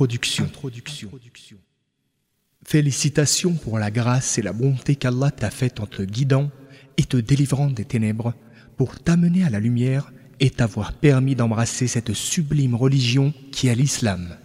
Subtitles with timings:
[0.00, 1.10] Introduction.
[2.64, 6.52] Félicitations pour la grâce et la bonté qu'Allah t'a faite en te guidant
[6.98, 8.32] et te délivrant des ténèbres
[8.76, 14.36] pour t'amener à la lumière et t'avoir permis d'embrasser cette sublime religion qui est l'islam.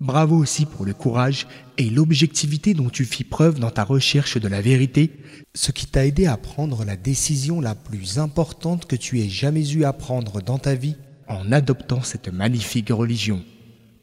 [0.00, 1.46] Bravo aussi pour le courage
[1.76, 5.10] et l'objectivité dont tu fis preuve dans ta recherche de la vérité,
[5.54, 9.68] ce qui t'a aidé à prendre la décision la plus importante que tu aies jamais
[9.70, 10.96] eu à prendre dans ta vie
[11.26, 13.44] en adoptant cette magnifique religion.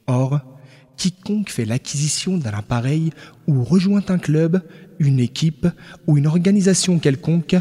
[0.05, 0.41] Or,
[0.97, 3.11] quiconque fait l'acquisition d'un appareil
[3.47, 4.61] ou rejoint un club,
[4.99, 5.67] une équipe
[6.07, 7.55] ou une organisation quelconque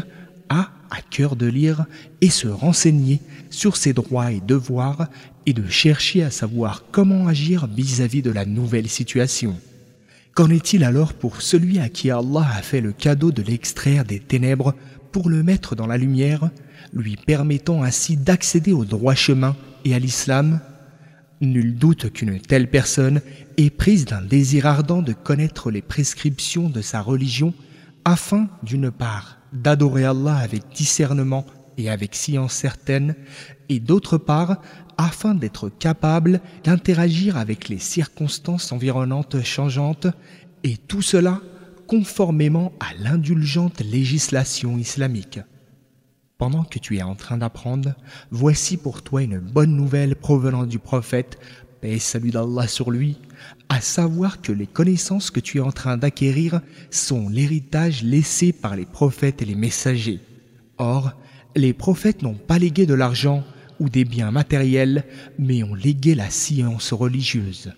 [0.49, 1.85] a à cœur de lire
[2.21, 5.07] et se renseigner sur ses droits et devoirs
[5.45, 9.55] et de chercher à savoir comment agir vis-à-vis de la nouvelle situation.
[10.33, 14.19] Qu'en est-il alors pour celui à qui Allah a fait le cadeau de l'extraire des
[14.19, 14.75] ténèbres
[15.11, 16.49] pour le mettre dans la lumière,
[16.93, 19.55] lui permettant ainsi d'accéder au droit chemin
[19.85, 20.59] et à l'islam?
[21.41, 23.21] Nul doute qu'une telle personne
[23.57, 27.53] est prise d'un désir ardent de connaître les prescriptions de sa religion
[28.05, 31.45] afin, d'une part, d'adorer Allah avec discernement
[31.77, 33.15] et avec science certaine,
[33.67, 34.61] et d'autre part,
[34.97, 40.07] afin d'être capable d'interagir avec les circonstances environnantes changeantes,
[40.63, 41.41] et tout cela
[41.85, 45.39] conformément à l'indulgente législation islamique.
[46.37, 47.95] Pendant que tu es en train d'apprendre,
[48.29, 51.39] voici pour toi une bonne nouvelle provenant du prophète,
[51.79, 53.17] paix et salut d'Allah sur lui,
[53.69, 56.59] à savoir que les connaissances que tu es en train d'acquérir
[56.91, 60.19] sont l'héritage laissé par les prophètes et les messagers.
[60.77, 61.13] Or,
[61.55, 63.45] les prophètes n'ont pas légué de l'argent
[63.79, 65.05] ou des biens matériels,
[65.39, 67.71] mais ont légué la science religieuse.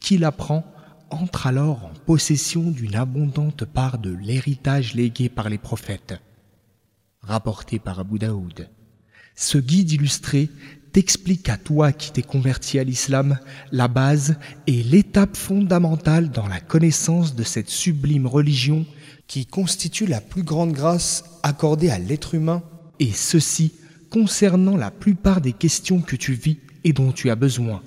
[0.00, 0.64] Qui l'apprend
[1.10, 6.20] entre alors en possession d'une abondante part de l'héritage légué par les prophètes
[7.26, 8.68] rapporté par Abu Daoud.
[9.36, 10.48] Ce guide illustré
[10.92, 13.38] t'explique à toi qui t'es converti à l'islam
[13.72, 18.86] la base et l'étape fondamentale dans la connaissance de cette sublime religion
[19.26, 22.62] qui constitue la plus grande grâce accordée à l'être humain,
[23.00, 23.72] et ceci
[24.10, 27.82] concernant la plupart des questions que tu vis et dont tu as besoin.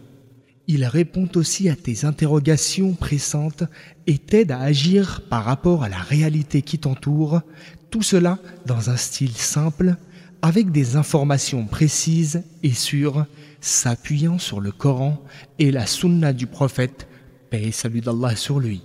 [0.69, 3.63] Il répond aussi à tes interrogations pressantes
[4.05, 7.41] et t'aide à agir par rapport à la réalité qui t'entoure,
[7.89, 9.95] tout cela dans un style simple,
[10.41, 13.25] avec des informations précises et sûres,
[13.61, 15.23] s'appuyant sur le Coran
[15.57, 17.07] et la Sunna du prophète,
[17.49, 18.81] paix et salut d'Allah sur lui.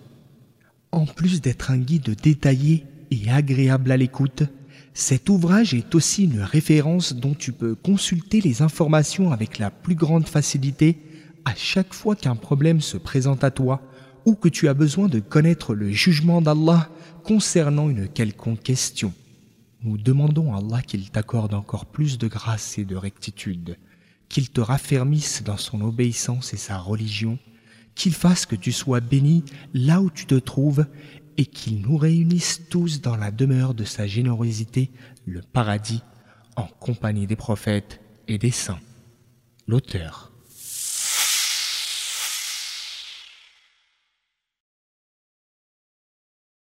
[0.93, 4.45] En plus d'être un guide détaillé et agréable à l'écoute,
[4.95, 9.97] cet ouvrage est aussi une référence dont tu peux consulter les informations avec la plus
[9.97, 10.99] grande facilité
[11.45, 13.83] à chaque fois qu'un problème se présente à toi
[14.25, 16.89] ou que tu as besoin de connaître le jugement d'Allah
[17.25, 19.13] concernant une quelconque question.
[19.83, 23.77] Nous demandons à Allah qu'il t'accorde encore plus de grâce et de rectitude,
[24.29, 27.39] qu'il te raffermisse dans son obéissance et sa religion,
[27.95, 30.87] qu'il fasse que tu sois béni là où tu te trouves
[31.37, 34.91] et qu'il nous réunisse tous dans la demeure de sa générosité,
[35.27, 36.03] le paradis,
[36.57, 38.81] en compagnie des prophètes et des saints.
[39.67, 40.32] L'auteur.